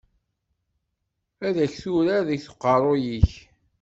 [1.47, 3.31] Ad k-turar deg uqerruy-ik.